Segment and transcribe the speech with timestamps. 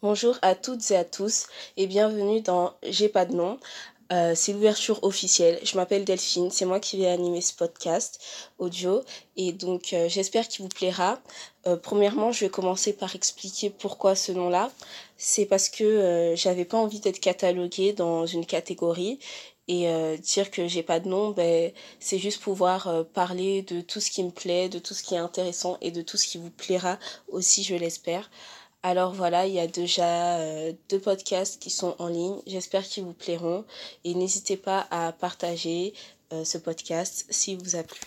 [0.00, 3.58] Bonjour à toutes et à tous et bienvenue dans J'ai pas de nom.
[4.12, 5.58] Euh, c'est l'ouverture officielle.
[5.64, 8.20] Je m'appelle Delphine, c'est moi qui vais animer ce podcast
[8.60, 9.02] audio
[9.36, 11.18] et donc euh, j'espère qu'il vous plaira.
[11.66, 14.70] Euh, premièrement, je vais commencer par expliquer pourquoi ce nom-là.
[15.16, 19.18] C'est parce que j'avais pas envie d'être cataloguée dans une catégorie
[19.66, 19.88] et
[20.18, 24.22] dire que j'ai pas de nom, ben, c'est juste pouvoir parler de tout ce qui
[24.22, 26.98] me plaît, de tout ce qui est intéressant et de tout ce qui vous plaira
[27.28, 28.30] aussi, je l'espère.
[28.82, 32.40] Alors voilà, il y a déjà euh, deux podcasts qui sont en ligne.
[32.46, 33.64] J'espère qu'ils vous plairont
[34.04, 35.94] et n'hésitez pas à partager
[36.32, 38.00] euh, ce podcast s'il vous a plu.